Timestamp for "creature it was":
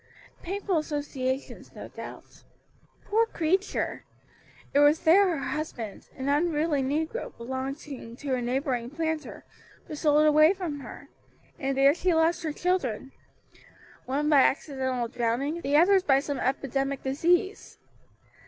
3.27-5.01